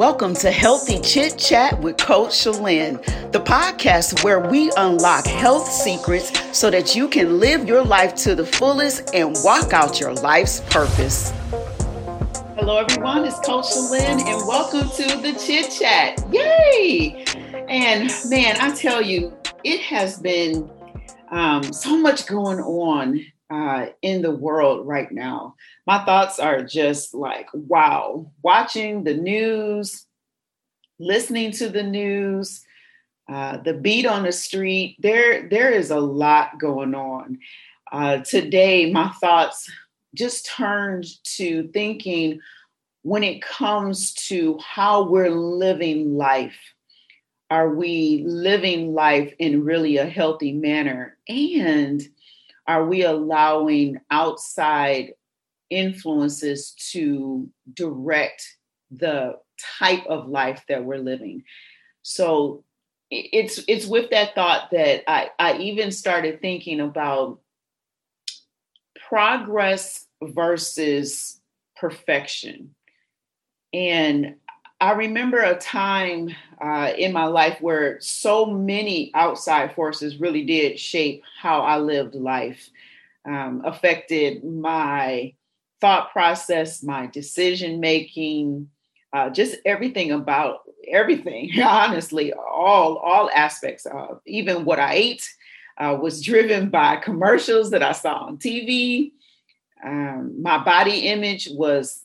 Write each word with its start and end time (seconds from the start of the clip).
Welcome 0.00 0.32
to 0.36 0.50
Healthy 0.50 1.00
Chit 1.02 1.36
Chat 1.36 1.78
with 1.82 1.98
Coach 1.98 2.30
Shalyn, 2.30 3.04
the 3.32 3.38
podcast 3.38 4.24
where 4.24 4.40
we 4.40 4.72
unlock 4.78 5.26
health 5.26 5.70
secrets 5.70 6.32
so 6.58 6.70
that 6.70 6.96
you 6.96 7.06
can 7.06 7.38
live 7.38 7.68
your 7.68 7.84
life 7.84 8.14
to 8.14 8.34
the 8.34 8.46
fullest 8.46 9.14
and 9.14 9.36
walk 9.44 9.74
out 9.74 10.00
your 10.00 10.14
life's 10.14 10.60
purpose. 10.70 11.32
Hello, 12.56 12.78
everyone. 12.78 13.26
It's 13.26 13.38
Coach 13.40 13.66
Shalyn, 13.66 14.22
and 14.22 14.48
welcome 14.48 14.88
to 14.88 15.20
the 15.20 15.38
Chit 15.38 15.70
Chat. 15.70 16.18
Yay! 16.32 17.22
And 17.68 18.10
man, 18.30 18.56
I 18.58 18.74
tell 18.74 19.02
you, 19.02 19.36
it 19.64 19.82
has 19.82 20.18
been 20.18 20.70
um, 21.30 21.62
so 21.74 21.98
much 21.98 22.26
going 22.26 22.60
on 22.60 23.22
uh, 23.50 23.86
in 24.02 24.22
the 24.22 24.30
world 24.30 24.86
right 24.86 25.10
now. 25.10 25.56
My 25.86 26.04
thoughts 26.04 26.38
are 26.38 26.62
just 26.62 27.14
like, 27.14 27.48
wow, 27.52 28.30
watching 28.42 29.04
the 29.04 29.14
news, 29.14 30.06
listening 30.98 31.50
to 31.52 31.68
the 31.68 31.82
news, 31.82 32.64
uh, 33.28 33.58
the 33.58 33.74
beat 33.74 34.06
on 34.06 34.22
the 34.22 34.32
street, 34.32 34.96
there, 35.00 35.48
there 35.48 35.70
is 35.70 35.90
a 35.90 36.00
lot 36.00 36.58
going 36.60 36.94
on. 36.94 37.38
Uh, 37.92 38.18
today, 38.18 38.90
my 38.92 39.08
thoughts 39.20 39.70
just 40.14 40.46
turned 40.46 41.06
to 41.24 41.68
thinking 41.72 42.40
when 43.02 43.24
it 43.24 43.42
comes 43.42 44.12
to 44.14 44.58
how 44.58 45.02
we're 45.02 45.30
living 45.30 46.16
life. 46.16 46.58
Are 47.50 47.74
we 47.74 48.22
living 48.26 48.94
life 48.94 49.32
in 49.40 49.64
really 49.64 49.96
a 49.96 50.06
healthy 50.06 50.52
manner? 50.52 51.16
And 51.28 52.00
are 52.70 52.86
we 52.86 53.02
allowing 53.02 53.98
outside 54.12 55.14
influences 55.70 56.72
to 56.92 57.50
direct 57.74 58.46
the 58.92 59.36
type 59.80 60.06
of 60.06 60.28
life 60.28 60.62
that 60.68 60.84
we're 60.84 60.98
living? 60.98 61.42
So 62.02 62.62
it's 63.10 63.60
it's 63.66 63.86
with 63.86 64.10
that 64.10 64.36
thought 64.36 64.70
that 64.70 65.02
I, 65.10 65.30
I 65.36 65.56
even 65.58 65.90
started 65.90 66.40
thinking 66.40 66.78
about 66.78 67.40
progress 69.08 70.06
versus 70.22 71.40
perfection. 71.76 72.76
And 73.72 74.36
I 74.80 74.92
remember 74.92 75.38
a 75.38 75.58
time 75.58 76.34
uh, 76.60 76.92
in 76.96 77.12
my 77.12 77.26
life 77.26 77.60
where 77.60 78.00
so 78.00 78.46
many 78.46 79.10
outside 79.14 79.74
forces 79.74 80.18
really 80.18 80.44
did 80.44 80.80
shape 80.80 81.22
how 81.38 81.60
I 81.60 81.78
lived 81.78 82.14
life, 82.14 82.70
um, 83.26 83.62
affected 83.64 84.42
my 84.42 85.34
thought 85.80 86.12
process, 86.12 86.82
my 86.82 87.06
decision 87.06 87.80
making, 87.80 88.70
uh, 89.12 89.28
just 89.28 89.56
everything 89.66 90.12
about 90.12 90.60
everything. 90.90 91.50
Honestly, 91.62 92.32
all 92.32 92.96
all 92.96 93.30
aspects 93.34 93.84
of 93.84 94.20
even 94.26 94.64
what 94.64 94.78
I 94.78 94.94
ate 94.94 95.34
uh, 95.76 95.98
was 96.00 96.22
driven 96.22 96.70
by 96.70 96.96
commercials 96.96 97.70
that 97.70 97.82
I 97.82 97.92
saw 97.92 98.26
on 98.26 98.38
TV. 98.38 99.12
Um, 99.84 100.40
my 100.42 100.62
body 100.62 101.08
image 101.08 101.48
was 101.52 102.02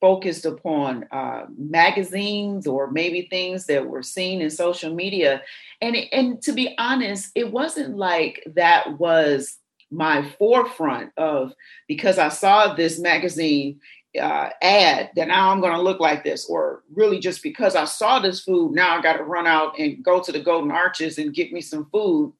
focused 0.00 0.44
upon 0.44 1.04
uh, 1.10 1.46
magazines 1.56 2.66
or 2.66 2.90
maybe 2.90 3.22
things 3.22 3.66
that 3.66 3.86
were 3.86 4.02
seen 4.02 4.40
in 4.40 4.50
social 4.50 4.94
media. 4.94 5.42
And, 5.80 5.96
and 6.12 6.40
to 6.42 6.52
be 6.52 6.74
honest, 6.78 7.32
it 7.34 7.52
wasn't 7.52 7.96
like 7.96 8.42
that 8.54 8.98
was 8.98 9.58
my 9.90 10.22
forefront 10.38 11.12
of 11.16 11.54
because 11.86 12.18
I 12.18 12.28
saw 12.28 12.74
this 12.74 12.98
magazine 12.98 13.80
uh, 14.20 14.50
ad 14.62 15.10
that 15.16 15.28
now 15.28 15.50
I'm 15.50 15.60
going 15.60 15.74
to 15.74 15.82
look 15.82 16.00
like 16.00 16.24
this, 16.24 16.48
or 16.48 16.82
really 16.94 17.18
just 17.18 17.42
because 17.42 17.76
I 17.76 17.84
saw 17.84 18.18
this 18.18 18.42
food, 18.42 18.72
now 18.72 18.96
I 18.96 19.02
got 19.02 19.16
to 19.16 19.24
run 19.24 19.46
out 19.46 19.78
and 19.78 20.02
go 20.02 20.22
to 20.22 20.32
the 20.32 20.40
Golden 20.40 20.70
Arches 20.70 21.18
and 21.18 21.34
get 21.34 21.52
me 21.52 21.60
some 21.60 21.86
food. 21.90 22.32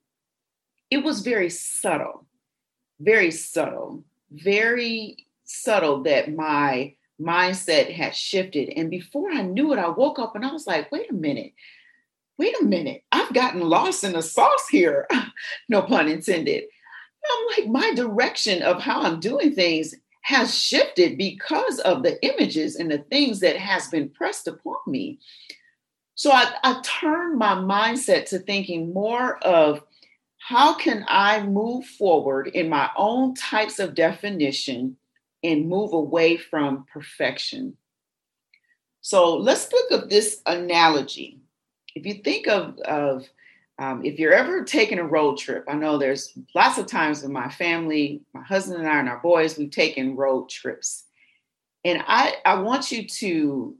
It 0.90 1.04
was 1.04 1.20
very 1.20 1.50
subtle, 1.50 2.24
very 3.00 3.30
subtle, 3.30 4.04
very 4.30 5.26
subtle 5.44 6.02
that 6.04 6.34
my 6.34 6.94
mindset 7.20 7.92
had 7.92 8.14
shifted. 8.14 8.70
And 8.76 8.90
before 8.90 9.30
I 9.30 9.42
knew 9.42 9.72
it, 9.72 9.78
I 9.78 9.88
woke 9.88 10.18
up 10.18 10.36
and 10.36 10.44
I 10.44 10.52
was 10.52 10.66
like, 10.66 10.90
wait 10.92 11.10
a 11.10 11.14
minute, 11.14 11.52
wait 12.38 12.54
a 12.60 12.64
minute, 12.64 13.04
I've 13.12 13.32
gotten 13.32 13.60
lost 13.60 14.04
in 14.04 14.12
the 14.12 14.22
sauce 14.22 14.68
here. 14.70 15.08
no 15.68 15.82
pun 15.82 16.08
intended. 16.08 16.64
I'm 17.30 17.46
like, 17.58 17.70
my 17.70 17.94
direction 17.94 18.62
of 18.62 18.80
how 18.80 19.02
I'm 19.02 19.20
doing 19.20 19.54
things 19.54 19.94
has 20.22 20.54
shifted 20.54 21.16
because 21.16 21.78
of 21.80 22.02
the 22.02 22.22
images 22.22 22.76
and 22.76 22.90
the 22.90 22.98
things 22.98 23.40
that 23.40 23.56
has 23.56 23.88
been 23.88 24.10
pressed 24.10 24.46
upon 24.46 24.76
me. 24.86 25.18
So 26.14 26.30
I, 26.30 26.52
I 26.62 26.80
turned 26.82 27.38
my 27.38 27.54
mindset 27.54 28.26
to 28.26 28.38
thinking 28.38 28.92
more 28.92 29.38
of 29.38 29.82
how 30.36 30.74
can 30.74 31.04
I 31.08 31.42
move 31.44 31.86
forward 31.86 32.48
in 32.48 32.68
my 32.68 32.90
own 32.94 33.34
types 33.34 33.78
of 33.78 33.94
definition 33.94 34.97
and 35.42 35.68
move 35.68 35.92
away 35.92 36.36
from 36.36 36.86
perfection. 36.92 37.76
So 39.00 39.36
let's 39.36 39.72
look 39.72 39.92
at 39.92 40.10
this 40.10 40.42
analogy. 40.46 41.38
If 41.94 42.04
you 42.06 42.14
think 42.14 42.48
of, 42.48 42.78
of 42.80 43.28
um, 43.78 44.04
if 44.04 44.18
you're 44.18 44.32
ever 44.32 44.64
taking 44.64 44.98
a 44.98 45.04
road 45.04 45.38
trip, 45.38 45.64
I 45.68 45.74
know 45.74 45.98
there's 45.98 46.36
lots 46.54 46.78
of 46.78 46.86
times 46.86 47.22
in 47.22 47.32
my 47.32 47.48
family, 47.48 48.22
my 48.34 48.42
husband 48.42 48.80
and 48.80 48.88
I 48.88 48.98
and 48.98 49.08
our 49.08 49.20
boys, 49.20 49.56
we've 49.56 49.70
taken 49.70 50.16
road 50.16 50.48
trips. 50.48 51.04
And 51.84 52.02
I, 52.06 52.34
I 52.44 52.60
want 52.60 52.90
you 52.90 53.06
to 53.06 53.76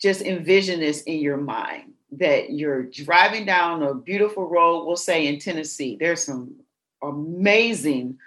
just 0.00 0.20
envision 0.22 0.80
this 0.80 1.02
in 1.02 1.20
your 1.20 1.36
mind 1.36 1.92
that 2.12 2.50
you're 2.50 2.82
driving 2.84 3.46
down 3.46 3.82
a 3.82 3.94
beautiful 3.94 4.48
road, 4.48 4.84
we'll 4.84 4.96
say 4.96 5.26
in 5.26 5.38
Tennessee. 5.38 5.96
There's 5.98 6.24
some 6.24 6.56
amazing 7.02 8.18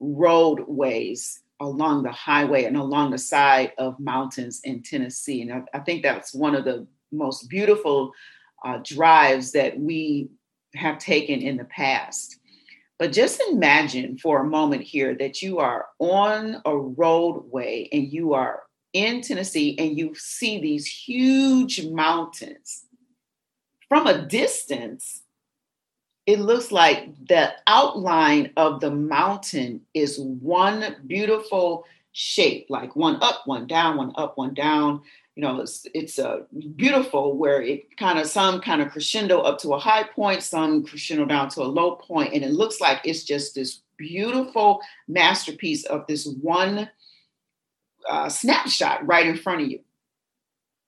roadways 0.00 1.40
along 1.60 2.02
the 2.02 2.12
highway 2.12 2.64
and 2.64 2.76
along 2.76 3.10
the 3.10 3.18
side 3.18 3.72
of 3.78 3.98
mountains 3.98 4.60
in 4.64 4.82
Tennessee. 4.82 5.42
And 5.42 5.52
I, 5.52 5.62
I 5.74 5.80
think 5.80 6.02
that's 6.02 6.34
one 6.34 6.54
of 6.54 6.64
the 6.64 6.86
most 7.10 7.48
beautiful 7.48 8.12
uh, 8.64 8.78
drives 8.84 9.52
that 9.52 9.78
we 9.78 10.28
have 10.74 10.98
taken 10.98 11.40
in 11.40 11.56
the 11.56 11.64
past. 11.64 12.38
But 12.98 13.12
just 13.12 13.40
imagine 13.50 14.18
for 14.18 14.40
a 14.40 14.48
moment 14.48 14.82
here 14.82 15.14
that 15.16 15.40
you 15.40 15.58
are 15.58 15.86
on 15.98 16.60
a 16.64 16.76
roadway 16.76 17.88
and 17.92 18.12
you 18.12 18.34
are 18.34 18.62
in 18.92 19.20
Tennessee 19.20 19.76
and 19.78 19.96
you 19.96 20.14
see 20.16 20.60
these 20.60 20.86
huge 20.86 21.86
mountains. 21.86 22.84
From 23.88 24.06
a 24.06 24.26
distance, 24.26 25.22
it 26.28 26.40
looks 26.40 26.70
like 26.70 27.08
the 27.26 27.54
outline 27.66 28.52
of 28.58 28.80
the 28.80 28.90
mountain 28.90 29.80
is 29.94 30.20
one 30.20 30.94
beautiful 31.06 31.86
shape, 32.12 32.66
like 32.68 32.94
one 32.94 33.16
up, 33.22 33.46
one 33.46 33.66
down, 33.66 33.96
one 33.96 34.12
up, 34.14 34.36
one 34.36 34.52
down. 34.52 35.00
You 35.36 35.42
know, 35.42 35.60
it's 35.60 35.86
it's 35.94 36.18
a 36.18 36.28
uh, 36.28 36.38
beautiful 36.76 37.38
where 37.38 37.62
it 37.62 37.96
kind 37.96 38.18
of 38.18 38.26
some 38.26 38.60
kind 38.60 38.82
of 38.82 38.90
crescendo 38.90 39.40
up 39.40 39.58
to 39.60 39.72
a 39.72 39.78
high 39.78 40.02
point, 40.02 40.42
some 40.42 40.84
crescendo 40.84 41.24
down 41.24 41.48
to 41.50 41.62
a 41.62 41.64
low 41.64 41.92
point, 41.92 42.34
and 42.34 42.44
it 42.44 42.52
looks 42.52 42.78
like 42.78 43.00
it's 43.04 43.24
just 43.24 43.54
this 43.54 43.80
beautiful 43.96 44.82
masterpiece 45.06 45.86
of 45.86 46.06
this 46.08 46.26
one 46.42 46.90
uh, 48.06 48.28
snapshot 48.28 49.06
right 49.06 49.26
in 49.26 49.38
front 49.38 49.62
of 49.62 49.70
you. 49.70 49.80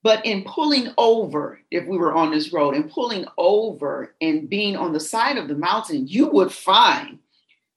But 0.03 0.25
in 0.25 0.43
pulling 0.43 0.93
over, 0.97 1.59
if 1.69 1.85
we 1.85 1.97
were 1.97 2.13
on 2.13 2.31
this 2.31 2.51
road 2.51 2.73
and 2.73 2.89
pulling 2.89 3.25
over 3.37 4.15
and 4.19 4.49
being 4.49 4.75
on 4.75 4.93
the 4.93 4.99
side 4.99 5.37
of 5.37 5.47
the 5.47 5.55
mountain, 5.55 6.07
you 6.07 6.27
would 6.27 6.51
find 6.51 7.19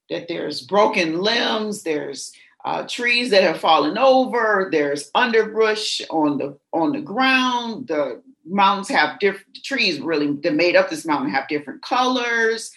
that 0.09 0.27
there's 0.27 0.61
broken 0.61 1.19
limbs, 1.21 1.83
there's 1.83 2.33
uh, 2.63 2.87
trees 2.87 3.29
that 3.29 3.43
have 3.43 3.59
fallen 3.59 3.97
over, 3.97 4.69
there's 4.71 5.11
underbrush 5.13 6.01
on 6.09 6.39
the 6.39 6.57
on 6.73 6.93
the 6.93 7.01
ground. 7.01 7.87
The 7.87 8.23
mountains 8.43 8.89
have 8.89 9.19
different 9.19 9.63
trees 9.63 9.99
really 9.99 10.31
that 10.37 10.55
made 10.55 10.75
up 10.75 10.89
this 10.89 11.05
mountain 11.05 11.29
have 11.29 11.47
different 11.47 11.83
colors. 11.83 12.71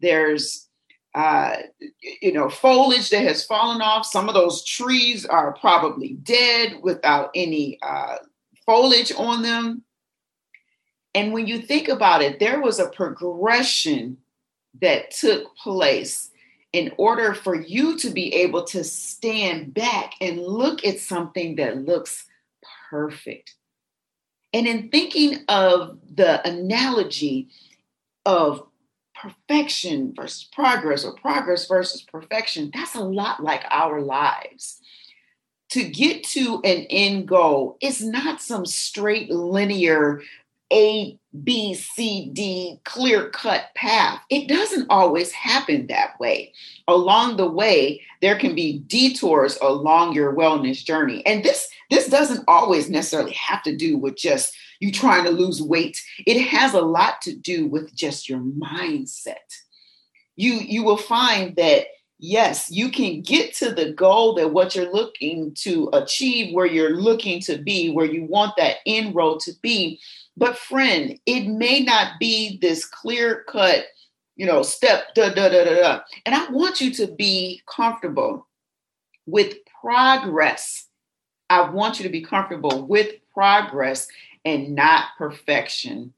There's 0.00 0.66
uh, 1.14 1.56
you 2.22 2.32
know 2.32 2.48
foliage 2.48 3.10
that 3.10 3.22
has 3.22 3.44
fallen 3.44 3.82
off. 3.82 4.06
Some 4.06 4.28
of 4.28 4.34
those 4.34 4.64
trees 4.64 5.26
are 5.26 5.52
probably 5.52 6.14
dead 6.22 6.78
without 6.82 7.30
any 7.34 7.78
uh, 7.82 8.16
foliage 8.66 9.12
on 9.16 9.42
them. 9.42 9.82
And 11.14 11.32
when 11.32 11.46
you 11.46 11.60
think 11.60 11.88
about 11.88 12.22
it, 12.22 12.40
there 12.40 12.60
was 12.60 12.78
a 12.78 12.88
progression 12.88 14.18
that 14.80 15.12
took 15.12 15.56
place 15.56 16.30
in 16.72 16.92
order 16.98 17.34
for 17.34 17.54
you 17.54 17.96
to 17.98 18.10
be 18.10 18.34
able 18.34 18.64
to 18.64 18.82
stand 18.82 19.72
back 19.72 20.14
and 20.20 20.40
look 20.40 20.84
at 20.84 20.98
something 20.98 21.54
that 21.56 21.84
looks 21.84 22.24
perfect. 22.90 23.54
And 24.52 24.66
in 24.66 24.88
thinking 24.88 25.44
of 25.48 25.98
the 26.12 26.46
analogy 26.46 27.48
of 28.26 28.66
perfection 29.14 30.12
versus 30.16 30.44
progress 30.52 31.04
or 31.04 31.14
progress 31.14 31.66
versus 31.66 32.02
perfection, 32.02 32.70
that's 32.74 32.96
a 32.96 33.00
lot 33.00 33.42
like 33.42 33.64
our 33.70 34.00
lives. 34.00 34.80
To 35.70 35.84
get 35.84 36.24
to 36.24 36.60
an 36.64 36.86
end 36.90 37.26
goal 37.26 37.76
is 37.80 38.04
not 38.04 38.40
some 38.40 38.66
straight 38.66 39.30
linear 39.30 40.22
A, 40.72 41.18
B, 41.42 41.74
C, 41.74 42.30
D 42.32 42.80
clear 42.84 43.28
cut 43.30 43.66
path. 43.74 44.20
It 44.30 44.48
doesn't 44.48 44.86
always 44.90 45.32
happen 45.32 45.88
that 45.88 46.18
way. 46.20 46.52
Along 46.86 47.36
the 47.36 47.50
way, 47.50 48.02
there 48.20 48.38
can 48.38 48.54
be 48.54 48.78
detours 48.78 49.58
along 49.60 50.12
your 50.12 50.34
wellness 50.34 50.84
journey. 50.84 51.24
And 51.26 51.44
this 51.44 51.68
this 51.90 52.08
doesn't 52.08 52.44
always 52.46 52.88
necessarily 52.88 53.32
have 53.32 53.62
to 53.64 53.76
do 53.76 53.96
with 53.98 54.16
just 54.16 54.54
you 54.80 54.92
trying 54.92 55.24
to 55.24 55.30
lose 55.30 55.62
weight. 55.62 56.00
It 56.26 56.40
has 56.42 56.74
a 56.74 56.80
lot 56.80 57.22
to 57.22 57.34
do 57.34 57.66
with 57.66 57.94
just 57.94 58.28
your 58.28 58.40
mindset. 58.40 59.34
You 60.36 60.54
you 60.54 60.82
will 60.82 60.96
find 60.96 61.56
that 61.56 61.86
yes, 62.24 62.70
you 62.70 62.90
can 62.90 63.20
get 63.20 63.54
to 63.54 63.70
the 63.70 63.92
goal 63.92 64.34
that 64.34 64.52
what 64.52 64.74
you're 64.74 64.90
looking 64.90 65.52
to 65.54 65.90
achieve, 65.92 66.54
where 66.54 66.66
you're 66.66 66.96
looking 66.96 67.40
to 67.42 67.58
be, 67.58 67.90
where 67.90 68.06
you 68.06 68.24
want 68.24 68.56
that 68.56 68.76
end 68.86 69.14
road 69.14 69.40
to 69.40 69.52
be. 69.60 70.00
But, 70.36 70.56
friend, 70.56 71.18
it 71.26 71.46
may 71.46 71.80
not 71.80 72.18
be 72.18 72.58
this 72.58 72.86
clear 72.86 73.44
cut, 73.46 73.84
you 74.36 74.46
know, 74.46 74.62
step, 74.62 75.14
da, 75.14 75.34
da, 75.34 75.50
da, 75.50 75.64
da, 75.64 75.74
da. 75.74 76.00
And 76.24 76.34
I 76.34 76.50
want 76.50 76.80
you 76.80 76.90
to 76.94 77.06
be 77.06 77.62
comfortable 77.66 78.46
with 79.26 79.56
progress. 79.80 80.88
I 81.50 81.68
want 81.68 81.98
you 81.98 82.04
to 82.04 82.08
be 82.08 82.22
comfortable 82.22 82.86
with 82.86 83.16
progress 83.34 84.08
and 84.46 84.74
not 84.74 85.08
perfection. 85.18 86.14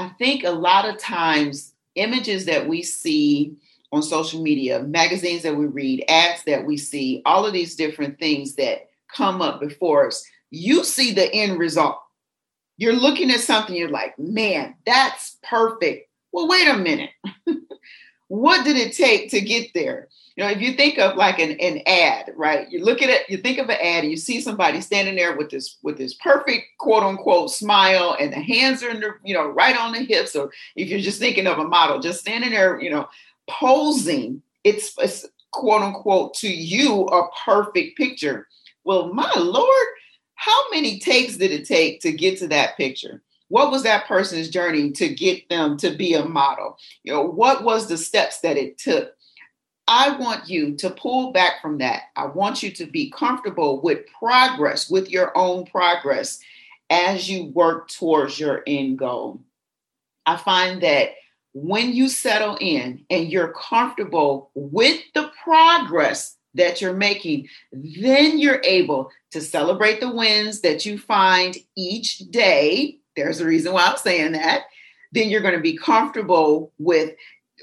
I 0.00 0.08
think 0.18 0.42
a 0.42 0.50
lot 0.50 0.88
of 0.88 0.98
times, 0.98 1.74
images 1.94 2.44
that 2.46 2.68
we 2.68 2.82
see, 2.82 3.56
on 3.92 4.02
social 4.02 4.42
media, 4.42 4.82
magazines 4.82 5.42
that 5.42 5.56
we 5.56 5.66
read, 5.66 6.04
ads 6.08 6.44
that 6.44 6.66
we 6.66 6.76
see, 6.76 7.22
all 7.24 7.46
of 7.46 7.52
these 7.52 7.74
different 7.74 8.18
things 8.18 8.54
that 8.56 8.88
come 9.14 9.40
up 9.40 9.60
before 9.60 10.06
us, 10.06 10.24
you 10.50 10.84
see 10.84 11.12
the 11.12 11.32
end 11.32 11.58
result. 11.58 11.98
You're 12.76 12.94
looking 12.94 13.30
at 13.30 13.40
something, 13.40 13.74
you're 13.74 13.88
like, 13.88 14.18
man, 14.18 14.74
that's 14.86 15.38
perfect. 15.42 16.08
Well, 16.32 16.48
wait 16.48 16.68
a 16.68 16.76
minute. 16.76 17.10
what 18.28 18.64
did 18.64 18.76
it 18.76 18.92
take 18.92 19.30
to 19.30 19.40
get 19.40 19.72
there? 19.74 20.08
You 20.36 20.44
know, 20.44 20.50
if 20.50 20.60
you 20.60 20.74
think 20.74 20.98
of 20.98 21.16
like 21.16 21.40
an, 21.40 21.52
an 21.58 21.80
ad, 21.86 22.32
right? 22.36 22.70
You 22.70 22.84
look 22.84 23.02
at 23.02 23.10
it, 23.10 23.28
you 23.28 23.38
think 23.38 23.58
of 23.58 23.68
an 23.70 23.78
ad 23.82 24.04
and 24.04 24.10
you 24.10 24.16
see 24.16 24.40
somebody 24.40 24.80
standing 24.80 25.16
there 25.16 25.36
with 25.36 25.50
this 25.50 25.78
with 25.82 25.98
this 25.98 26.14
perfect 26.14 26.66
quote 26.78 27.02
unquote 27.02 27.50
smile 27.50 28.16
and 28.20 28.32
the 28.32 28.40
hands 28.40 28.84
are 28.84 28.90
in 28.90 29.00
the, 29.00 29.14
you 29.24 29.34
know, 29.34 29.48
right 29.48 29.76
on 29.76 29.90
the 29.90 29.98
hips. 29.98 30.36
Or 30.36 30.52
if 30.76 30.88
you're 30.88 31.00
just 31.00 31.18
thinking 31.18 31.48
of 31.48 31.58
a 31.58 31.64
model, 31.64 31.98
just 31.98 32.20
standing 32.20 32.50
there, 32.50 32.80
you 32.80 32.90
know, 32.90 33.08
posing 33.48 34.42
it's, 34.64 34.92
it's 34.98 35.26
quote 35.50 35.82
unquote 35.82 36.34
to 36.34 36.48
you 36.48 37.04
a 37.06 37.28
perfect 37.44 37.96
picture. 37.96 38.46
Well, 38.84 39.12
my 39.12 39.32
Lord, 39.36 39.86
how 40.34 40.70
many 40.70 40.98
takes 40.98 41.36
did 41.36 41.50
it 41.50 41.66
take 41.66 42.00
to 42.00 42.12
get 42.12 42.38
to 42.38 42.48
that 42.48 42.76
picture? 42.76 43.22
What 43.48 43.70
was 43.70 43.82
that 43.84 44.06
person's 44.06 44.50
journey 44.50 44.90
to 44.92 45.08
get 45.08 45.48
them 45.48 45.76
to 45.78 45.96
be 45.96 46.14
a 46.14 46.24
model? 46.24 46.76
You 47.02 47.12
know, 47.12 47.22
what 47.22 47.64
was 47.64 47.88
the 47.88 47.96
steps 47.96 48.40
that 48.40 48.58
it 48.58 48.78
took? 48.78 49.12
I 49.86 50.16
want 50.18 50.50
you 50.50 50.76
to 50.76 50.90
pull 50.90 51.32
back 51.32 51.62
from 51.62 51.78
that. 51.78 52.02
I 52.14 52.26
want 52.26 52.62
you 52.62 52.70
to 52.72 52.84
be 52.84 53.10
comfortable 53.10 53.80
with 53.80 54.00
progress, 54.18 54.90
with 54.90 55.08
your 55.08 55.36
own 55.36 55.64
progress 55.64 56.40
as 56.90 57.28
you 57.28 57.46
work 57.46 57.88
towards 57.88 58.38
your 58.38 58.62
end 58.66 58.98
goal. 58.98 59.40
I 60.26 60.36
find 60.36 60.82
that 60.82 61.12
when 61.54 61.92
you 61.92 62.08
settle 62.08 62.56
in 62.60 63.04
and 63.10 63.30
you're 63.30 63.52
comfortable 63.52 64.50
with 64.54 65.00
the 65.14 65.30
progress 65.42 66.36
that 66.54 66.80
you're 66.80 66.94
making, 66.94 67.48
then 67.72 68.38
you're 68.38 68.60
able 68.64 69.10
to 69.30 69.40
celebrate 69.40 70.00
the 70.00 70.12
wins 70.12 70.60
that 70.60 70.84
you 70.86 70.98
find 70.98 71.56
each 71.76 72.18
day. 72.30 72.98
There's 73.16 73.40
a 73.40 73.46
reason 73.46 73.72
why 73.72 73.86
I'm 73.86 73.96
saying 73.96 74.32
that. 74.32 74.62
Then 75.12 75.30
you're 75.30 75.42
going 75.42 75.54
to 75.54 75.60
be 75.60 75.76
comfortable 75.76 76.72
with 76.78 77.14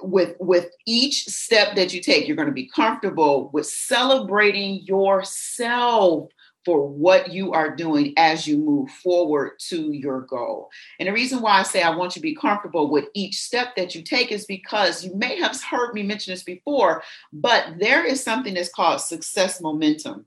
with 0.02 0.36
with 0.42 0.70
each 0.86 1.26
step 1.28 1.76
that 1.76 1.94
you 1.94 2.02
take 2.02 2.28
you're 2.28 2.36
going 2.36 2.50
to 2.50 2.54
be 2.54 2.68
comfortable 2.68 3.50
with 3.54 3.66
celebrating 3.66 4.82
yourself 4.82 6.30
for 6.66 6.88
what 6.88 7.32
you 7.32 7.54
are 7.54 7.76
doing 7.76 8.14
as 8.18 8.48
you 8.48 8.58
move 8.58 8.90
forward 8.90 9.52
to 9.60 9.92
your 9.94 10.22
goal. 10.22 10.70
And 11.00 11.08
the 11.08 11.14
reason 11.14 11.42
why 11.42 11.60
I 11.60 11.64
say 11.64 11.84
I 11.84 11.96
want 11.96 12.16
you 12.16 12.20
to 12.20 12.24
be 12.24 12.36
comfortable 12.36 12.90
with 12.90 13.06
each 13.14 13.42
step 13.42 13.76
that 13.76 13.94
you 13.94 14.02
take 14.02 14.32
is 14.32 14.46
because 14.46 15.06
you 15.06 15.16
may 15.16 15.40
have 15.40 15.62
heard 15.62 15.94
me 15.94 16.04
mention 16.04 16.34
this 16.34 16.44
before, 16.44 17.04
but 17.32 17.76
there 17.80 18.04
is 18.04 18.24
something 18.24 18.56
that's 18.56 18.74
called 18.74 19.00
success 19.00 19.62
momentum. 19.62 20.26